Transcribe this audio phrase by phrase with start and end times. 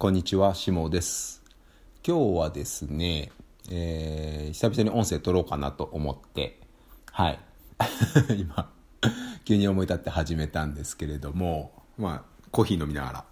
[0.00, 1.42] こんにちは、しもです。
[2.02, 3.30] 今日はですね、
[3.70, 6.58] えー、久々に音声撮ろうかなと思って、
[7.12, 7.38] はい。
[8.40, 8.72] 今、
[9.44, 13.24] 急に思い立って始めたんですけれども、まあ、コーヒー飲みながら、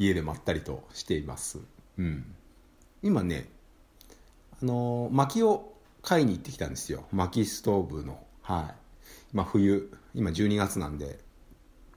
[0.00, 1.60] 家でまったりとしています。
[1.96, 2.34] うん。
[3.04, 3.48] 今ね、
[4.60, 7.04] あのー、薪を買いに行ってきたんですよ。
[7.12, 8.18] 薪ストーブの。
[8.42, 8.74] はい。
[9.32, 11.20] 今冬、今12月なんで、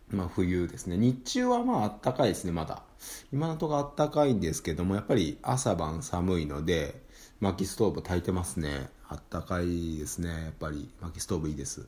[0.10, 0.98] まあ、冬ですね。
[0.98, 2.84] 日中はまあ暖かいですね、まだ。
[3.32, 7.02] 今のところ暖かいんですけども、やっぱり朝晩寒いので、
[7.40, 8.90] 薪ストーブ炊いてますね。
[9.32, 10.90] 暖かいですね、やっぱり。
[11.02, 11.88] 薪ストーブいいです。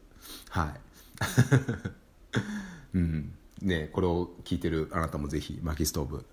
[0.49, 0.79] はい。
[2.97, 3.33] うん。
[3.61, 6.25] ね、これを聞いてるあなたもぜひ薪ストーブ、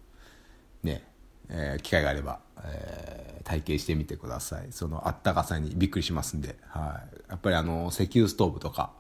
[0.82, 1.04] ね、
[1.48, 4.66] えー、機会があれば、えー、体験してみてください。
[4.70, 6.56] そのあったかさにびっくりしますんで。
[6.66, 7.30] はい。
[7.30, 8.92] やっぱりあの、石油ストーブとか、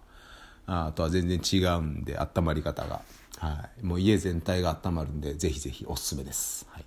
[0.66, 3.02] あとは全然違うんで、温まり方が。
[3.38, 3.84] はい。
[3.84, 6.66] もう家全体が温まるんで、ぜひぜひおすすめです。
[6.70, 6.84] はい。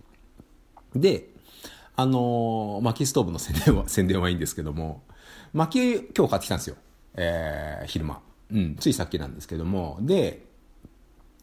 [0.95, 1.29] で、
[1.97, 5.03] あのー、薪ストーブの宣伝は、 宣伝はいいんですけども、
[5.53, 6.75] 薪今日買ってきたんですよ。
[7.15, 8.21] えー、昼間。
[8.51, 10.45] うん、ついさっきなんですけども、で、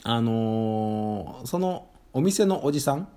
[0.04, 3.08] あのー、そのお店のおじさん、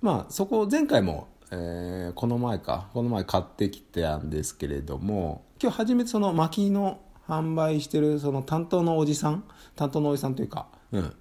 [0.00, 9.44] まあ、そこ前回も、えー、この前か、この前買ってきてたんですけれども、今日初めてその薪の販売してるその担当のおじさん
[9.76, 11.14] 担当のおじさんというか、うん。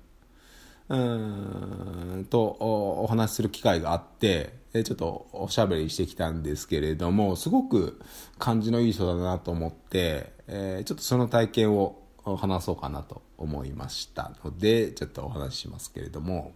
[0.89, 7.99] うんとお話しする機会があってちょっとおしゃべりしてきたんですけれどもすごく
[8.37, 16.53] 感じのいい人だなと思って、えー、ちょっとその体験を話そうかなと思いましたのでちょっとお話ししますけれども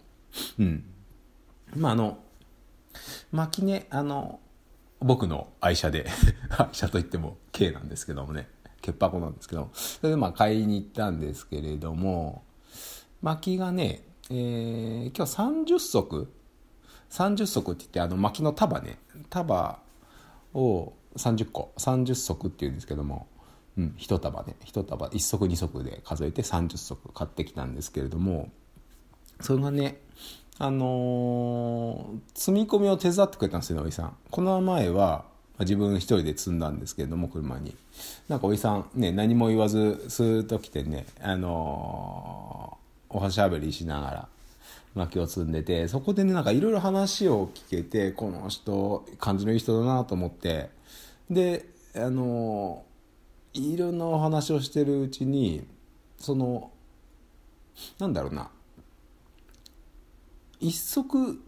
[0.58, 0.84] うん
[1.76, 2.18] まああの
[3.32, 4.40] 牧根あの
[5.00, 6.06] 僕の愛車で
[6.56, 8.48] 愛車といっても K なんですけどもね
[8.82, 12.42] 潔白なんですけど、それでまあ買いに行ったんですけれども、
[13.22, 16.28] 薪がね、えー、今日30足、
[17.10, 18.98] 30足って言って、あの薪の束ね、
[19.30, 19.78] 束
[20.54, 23.28] を30個、30足っていうんですけども、
[23.78, 28.50] うん、1束ね、1束、1足2足で数えて30足買ってきたんですけれども、
[29.40, 30.00] それがね、
[30.58, 34.16] あのー、積み込みを手伝ってくれたんですよね、おじさん。
[34.30, 35.24] この前は、
[35.62, 37.74] 自分一人で積んだんですけれども車に。
[38.28, 44.28] なんかおじさんね何も言わずスーッと来てねあのー、おはしゃべりしながら
[44.94, 50.70] 薪を積んでてそこでねなんかいろいろ話を聞けてこの人感じのいい人だなと思って
[51.30, 55.66] であのー、いろんなお話をしてるうちに
[56.18, 56.70] その
[57.98, 58.50] なんだろうな
[60.60, 61.40] 一足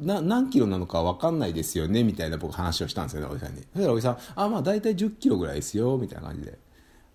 [0.00, 3.62] な何キロなのか分かんないですよねみたいな僕話をしたんですよねおじさんに。
[3.62, 6.58] そしたらおじさん「あまあ大体1 0キロぐらいですよ」みたいな感じで。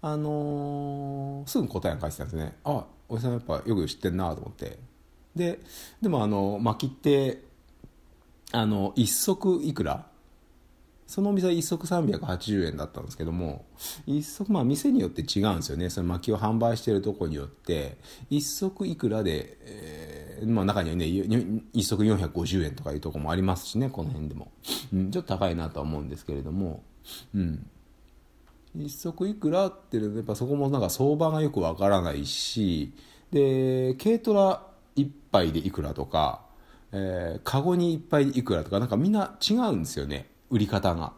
[0.03, 2.55] あのー、すぐ答えが返してたんですね。
[2.63, 4.79] あおじさんやっぱよく知ってんなと思って。
[5.35, 5.59] で
[6.01, 7.43] でもあの薪って
[8.51, 10.11] あの一足いくら？
[11.11, 13.65] そのお店は1足380円だったんですけども、
[14.07, 15.89] 1足、まあ店によって違うんですよね。
[15.89, 17.97] その薪を販売してるとこによって、
[18.29, 24.51] 1足いくらで、えー、まあ中にはね、1足450円とかいうところもありますしね、この辺でも。
[24.93, 26.83] うん、ちょっと高いなとは思うんですけれども、
[27.35, 27.67] うん。
[28.77, 32.93] 1足いくらっていうの、やっぱそこもなんか相場がよくわからないし、
[33.31, 34.65] で、軽トラ
[34.95, 36.41] 1杯でいくらとか、
[36.91, 40.29] えー、カゴに1杯でいくらとか、なんかみんな違うんですよね。
[40.49, 41.13] 売り方が。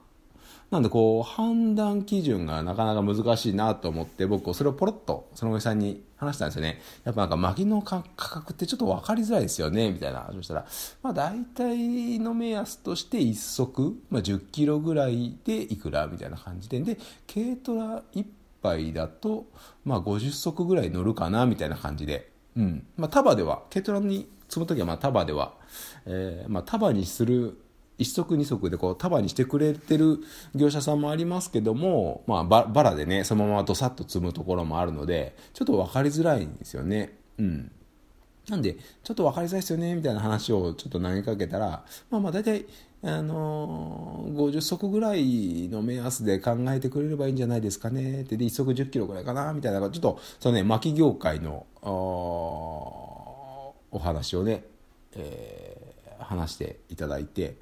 [0.72, 6.82] なんでこう、判断基準がなかなか難しいなと思って、僕、それをポロッと、そのおじさんに話したんですよね。
[7.04, 10.30] やっぱなんか、薪の価格ってちょっと分かりづらいですよね、みたいな。
[10.34, 10.66] そしたら、
[11.02, 16.80] まあ大体の目安として1足、まあ10キロぐらいでいくら、みたいな感じで。
[16.80, 16.98] で、
[17.32, 18.26] 軽トラ1
[18.62, 19.46] 杯だと、
[19.86, 22.32] まあ50足ぐらい乗るかな、みたいな感じで。
[22.56, 22.86] うん。
[22.98, 25.54] まあ束では、軽トラに積むときはまあ束では、
[26.06, 27.58] えー、まあ束にする
[27.98, 30.20] 一足二足でこう束にしてくれてる
[30.56, 37.18] 業者さんもありますけども、まあ、バラでね、そのままどさっと積むところもあるので、ちょっと分かりづらいんですよね。
[37.38, 37.72] うん。
[38.50, 42.66] なんで、ちょっと分かりづらいですよね、みたいな話をちょっと投げかけたら、まあまあ大体、
[43.04, 51.66] あのー、50足ぐらいの目安で考えてくれればいいんじゃないですかね、って、で、1足10キロぐらいかな、みたいな、ちょっと、そのね、薪業界の、
[53.92, 54.64] お話をね、
[55.16, 55.73] えー
[56.24, 57.58] 話していただいて、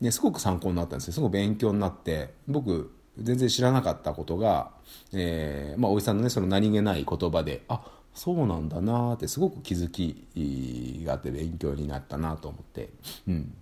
[0.00, 1.12] ね、すごく参考になったんですよ。
[1.14, 4.70] すごく勉強になって、僕、全然知らなかったことが、
[5.12, 7.84] えー、まあ、おじさんのね、その何気ない言葉で、あ、
[8.14, 12.90] そうなんだなってすごく気づきがあって勉強になったなと思って、
[13.28, 13.54] うん。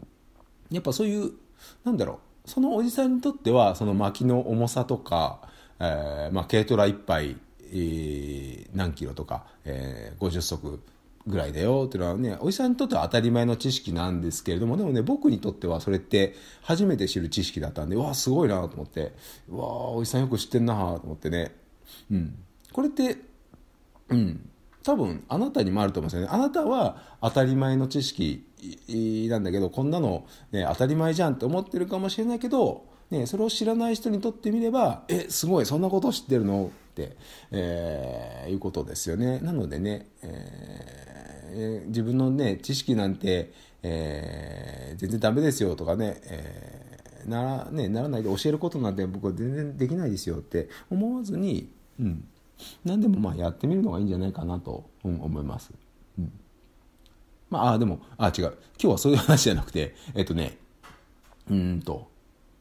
[0.71, 1.33] やっぱそういう、
[1.85, 5.41] なんだろう、そのおじさんにとっては、その薪の重さとか、
[5.79, 7.37] えー、まあ、軽トラ1杯、
[7.73, 10.81] えー、何キロとか、えー、50足
[11.27, 19.13] ぐらいだよっていうのはね、おじさんにとっては当たり前の知識なんですけれども、でもね、僕にとってはそれって初めて知る知識だったんで、うわ、すごいなと思って、
[19.49, 21.55] うわ、おじさんよく知ってんなと思ってね。
[22.11, 22.35] うん。
[22.73, 23.19] これって、
[24.09, 24.51] うん。
[24.83, 26.29] 多分、あなたにもあると思うんですよね。
[26.33, 28.47] あなたは当たり前の知識
[29.29, 36.71] なんだけど、こんなの、ね、当たり前じゃんって思ってるかもしれないけど、ね、それを知らない人にとってみれば、え、すごい、そんなこと知ってるの、
[37.51, 39.41] えー、いうことですよね。
[39.41, 43.53] なのでね、えー、自分のね、知識なんて、
[43.83, 52.25] えー、全然ダメですよとかね、えー、なら、ね、ならないで教えることなんて僕は全然できないですよって思わずに、うん。
[52.85, 55.73] 何でもまあやってみるのがいいんじゃないかなと、思います。
[56.19, 56.33] うん。
[57.49, 58.45] まあ、あ、でも、あ、違う。
[58.45, 60.59] 今日はそういう話じゃなくて、えっとね、
[61.51, 62.10] うんと、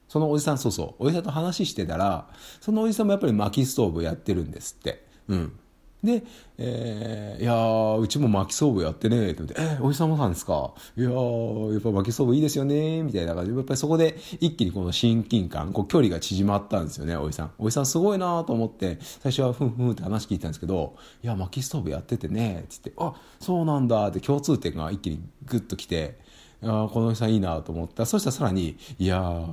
[0.09, 2.27] そのおじさん、そうそう、おじさんと話してたら、
[2.59, 5.05] そのおじさんもやっぱり薪ストーブやってるんですって。
[5.29, 5.53] うん。
[6.01, 6.23] で、
[6.57, 10.73] えー、いやー、うちも薪ストーブやってね、って言って、えー、おじさんもなんですか？
[10.95, 17.51] いやー、やっぱ薪ストーブいいですよね、みたいな感じで、やっぱりそこで一気にこの親近感、こう距離が縮まったんですよね、おじさん。
[17.59, 26.17] おじさんすごいなと思って、最初はふんふんって話聞いたんですけど、いや、薪ストーブやっててね、つって、あ、そうなんだって共通点が一気にグッと来て、
[26.61, 28.05] あこのおじさんいいなと思った。
[28.05, 29.45] そしたらさらに、いや、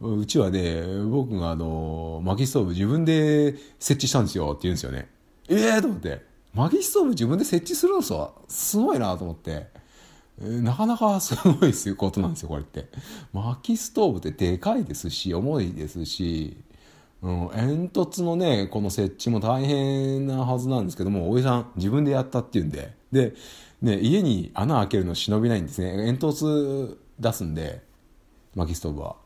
[0.00, 5.08] うちはね、僕があの、薪ストーブ自分で設置したんですよって言うんですよね。
[5.48, 6.24] ええー、と思って。
[6.54, 8.14] 薪ストーブ自分で設置するんです。
[8.48, 9.68] すごいなと思って。
[10.40, 12.88] えー、なかなかすごいすことなんですよ、これって。
[13.32, 16.56] 薪ストーブってでかいですし、重いですし、
[17.22, 23.34] うん、煙突のね、この設置も大変なはずなんですけども、おじさん自分でやったっていうんで、で、
[23.82, 25.92] ね、家に穴開けるの忍びないんですね。
[26.06, 27.82] 煙突出すんで、
[28.54, 29.16] 薪ストーブは。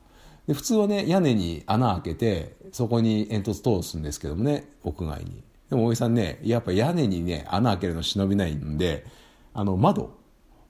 [0.46, 9.06] で普通はね屋根に穴開けてそこに煙突通すんですけどもね屋外にでも大井さんねやっぱ屋根にね穴開けるの忍びないんで
[9.54, 10.18] あの窓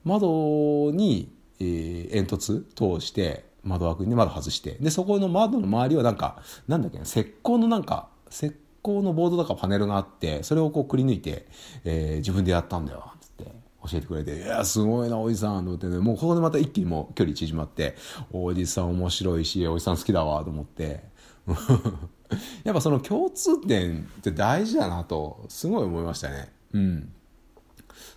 [0.03, 8.53] 窓に、えー、煙突通して窓枠に窓外してでそこの窓の周りはなんかなんだっけな石膏のなんか石
[8.85, 11.47] 膏のボードとかパネルがあってそれをこうくり抜いて、
[11.83, 13.45] えー、自分でやったんだよって
[13.89, 17.95] 教えてくれて、いや、すごいな、おじさん、と思ってね、もうここでまた一気にもう距離縮まって、
[18.31, 21.03] おじさん面白いし、おじさん好きだわ、と思って。
[22.63, 26.51] やっぱその共通点って大事だなと、すごい思いましたね。
[26.73, 27.13] うん。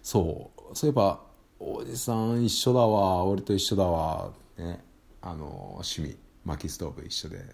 [0.02, 0.76] そう。
[0.76, 1.20] そういえば、
[1.60, 4.82] おじさん一緒だわ、俺と一緒だわ、ね。
[5.20, 7.44] あの、趣味、薪ストーブ一緒で。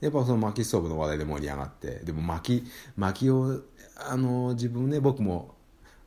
[0.00, 2.64] やっぱその薪ストーブの話題で盛り上がって、でも薪、
[2.96, 3.60] 薪を、
[3.96, 5.54] あの、自分ね、僕も、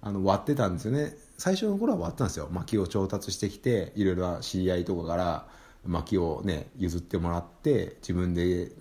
[0.01, 1.15] あの、割ってたんですよね。
[1.37, 5.47] 最初の頃は割ったんですよ薪を調達してきていろいろな知り合いとかから
[5.85, 8.71] 薪をね譲ってもらって自分で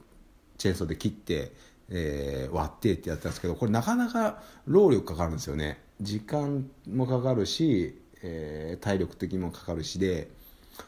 [0.59, 1.53] チェーンソーで切って、
[1.91, 10.29] えー、割ってってやったんですけどこれなかなか労力かかるんですよね時間もかかるし、えー、体力的にもかかるしで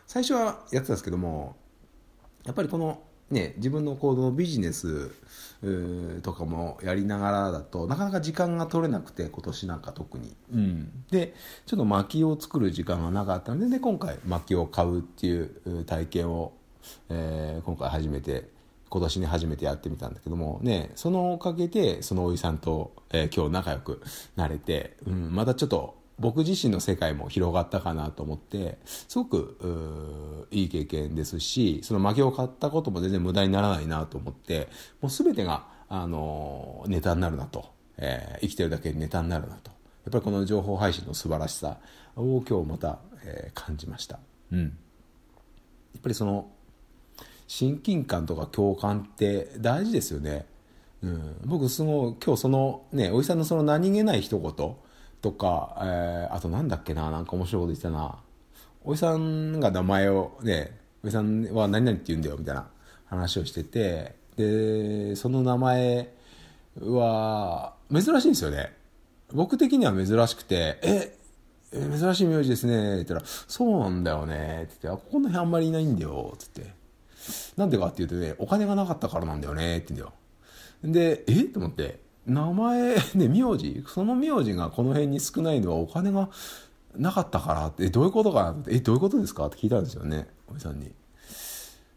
[0.07, 1.57] 最初はやってたんですけども
[2.45, 5.11] やっぱりこのね自分の行動ビジネス
[6.23, 11.35] とかもやりながらだとなかなか時間が取れなくて今年なんか特に、うん、で
[11.67, 16.53] ちょっと薪を作る時間がなかったのでで今回薪を買うっていう体験を、
[17.11, 18.49] えー、今回初めて
[18.89, 24.01] 今年に初めてやってみたんだけどもねそのおかげでそのおじさんと、えー、今日仲良く
[24.37, 34.69] なれて、うん、またちょっと僕自身の世界も広がったかなと思ってすごくいい経験ですしその負けを買ったことも全然無駄にならないなと思って
[35.01, 39.71] もう全てが、あのネタになるなと、えー、生きてるだけネタになるなと
[40.05, 41.79] やっぱりこの情報配信の素晴らしさ
[42.17, 44.19] を今日また、えー、感じました。
[44.53, 44.71] うん、やっ
[46.03, 46.51] ぱりその
[47.47, 50.47] 親近感とか共感って大事ですよね。
[51.03, 54.77] うん、僕すごい今日そのねおじさんのその何気ない一言
[55.21, 58.19] とか、えー、あとなんだっけな、なんか面白いこと言ってたな。
[58.85, 62.69] おじさんが名前をね、おじさんは何々って言うんだよ、みたいな
[63.07, 66.15] 話をしてて、で、その名前
[66.81, 68.77] は、珍しいんですよね。
[69.33, 71.19] 僕的には珍しくて、え、
[71.73, 76.73] 珍しい名字ですね、って言ったら、そうなんだよね、って言って、あ、ここの辺あんまりいないんだよ、つって。
[77.57, 81.15] なんでかって言うとね、お金がなかったからなんだよね、って言うんだよ。
[81.15, 81.45] で、え？
[81.45, 86.29] と思って、名前、ね、名字その名字がこの辺に少ないのはお金が
[86.95, 90.93] なかったからって、どういうことかなって、え、どういうことですかって聞いたんですよね、おじさんに。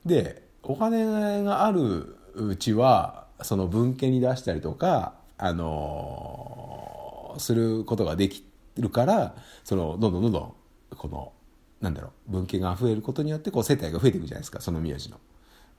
[0.05, 8.45] で、お金があるうちは、その文献に出したりとか、あのー、することができ
[8.77, 10.53] るから、その、どんどんどんどん、
[10.95, 11.33] この、
[11.81, 15.19] なんだろう、文献が増えることによって、こう、世帯が増えていくじゃないですか、その名字の。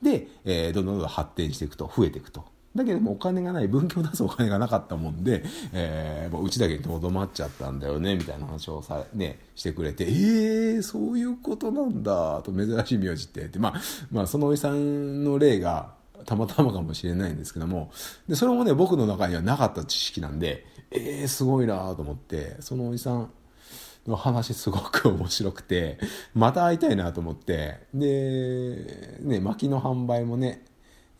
[0.02, 2.44] で、えー、どんどんどんどん発展していくと、増えていくと。
[2.74, 13.48] だけどもお金がない、文献を出すお金がなかったもんで、えー、もううちだけにとどまっちゃったんだよね、みたいな話をさ、ね、してくれて、えー、そういうことなんだ、と珍しい名字って。
[13.48, 13.74] で、まあ、
[14.10, 17.90] まあ、そのおじさんの例が、たまたまかもしれないんですけども、
[18.28, 23.30] で、それもね、僕の中にはなかった知識なんで、えー、すごいなと思って、そのおじさん、
[24.06, 25.98] の話すごく面白くて、
[26.34, 30.64] また会いたいなと思って、で、ね、薪の販売もね、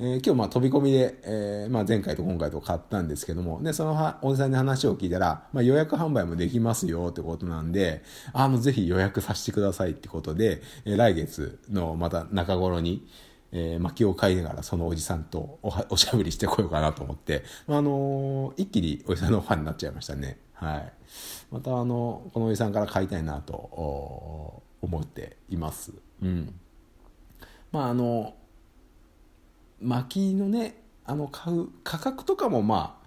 [0.05, 13.07] えー、今日まあ飛び込みで、えー、まあ前回と今回と買ったんですけども、で、そのおじさんに話を聞いたら、まあ予約販売もできますよってことなんで、あの、ぜひ予約させてくださいってことで、えー、来月のまた中頃に、
[13.53, 20.41] えー、薪を買いながらそのおじさんとお おしゃべりしてこようかなと思って、あのー、一気におじさんのファンになっちゃいましたね。
[20.55, 20.93] はい。
[21.53, 23.55] またあの、このおじさんから買いたいなと
[24.81, 25.93] 思っています。
[26.23, 26.53] うん。
[27.71, 28.35] まああの、
[29.83, 33.03] 薪のねあの買う価格とかもまあ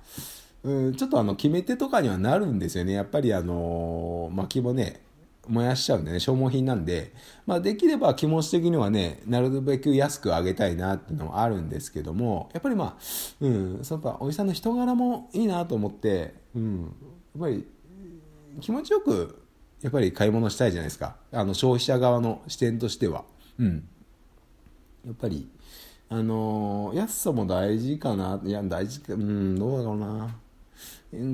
[0.66, 2.94] うん、ちょっとあの決め手とかにはなるんですよね。
[2.94, 5.06] やっぱりあの薪もね、
[5.48, 7.14] 燃やしちゃうんでね、消耗品なんで、
[7.46, 13.04] まあできれば気持ち的にはね、なるべく安くあげたいなっていうのもあるんですけども、やっぱりまあ、
[13.42, 16.92] うん、そのおじさんの人柄もいいなと思って、うん、やっ
[17.40, 17.68] ぱり
[18.60, 19.44] 気持ちよく、
[19.82, 21.16] やっぱり買い物したいじゃないですか。
[21.32, 23.24] あの消費者側の視点としては。
[23.60, 23.88] うん。
[25.06, 25.48] やっぱり、
[26.10, 28.40] あのー、安さも大事かな。
[28.44, 30.36] いや、大事か、うん、どうだろうな。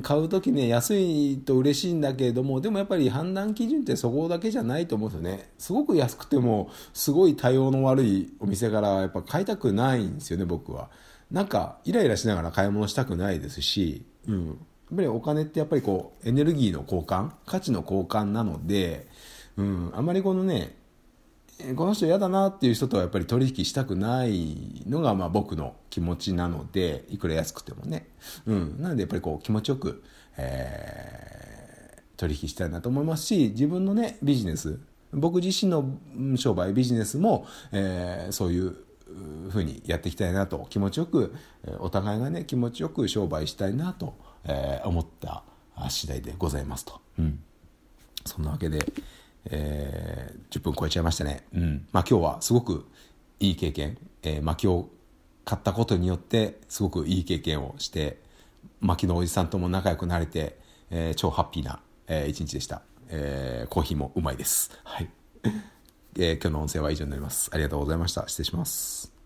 [0.04, 5.50] 買う時ね、安いと嬉しいんだけれども、でもやっぱり判断基準ってそこだけじゃないと思うんですよね。
[5.58, 10.90] すごく安くても、すごい対応の悪いお店からやっぱ買いたくないんですよね、僕は。
[11.32, 14.48] なんか、イライラしながら買い物したくないですし、うん。
[14.48, 14.56] やっ
[14.96, 19.08] ぱりお金ってやっぱりこう、エネルギーの交換価値の交換なので、
[19.58, 20.76] うん、あまりこのね、
[21.76, 28.08] この人嫌だなっていう人とはやっぱり取引したくないのがまあ僕の気持ちなので、いくら安くてもね。
[28.46, 28.82] うん。
[28.82, 30.04] なのでやっぱりこう気持ちよく、
[30.38, 34.80] えー、取引したいなと思いますし、自分のね、ビジネス、
[35.14, 35.98] 僕自身の
[36.38, 38.76] 商売、ビジネスも、えー、そういう
[39.50, 41.36] ふうにやっていきたいなと、気持ちよく、
[41.80, 44.16] お互いがね、気持ちよく商売したいなと、
[44.46, 45.44] えー、思った
[45.90, 47.02] 次第でございますと。
[47.20, 47.40] うん。
[48.26, 48.80] そんなわけで、
[49.46, 51.46] えー、10分超えちゃいましたね。
[51.54, 51.88] うん。
[51.92, 52.86] まあ今日はすごく
[53.40, 54.90] いい経験、えー、薪を
[55.46, 58.20] 買ったことによってすごくいい経験をして、
[58.80, 60.58] 薪のおじさんとも仲良くなれて、
[60.90, 62.82] えー、超ハッピーな、えー、一日でした。
[63.10, 64.72] えー、コーヒーもうまいです。
[64.84, 65.10] はい。
[66.18, 67.50] えー、今日の音声は以上になります。
[67.54, 68.28] ありがとうございました。
[68.28, 69.21] 失礼します。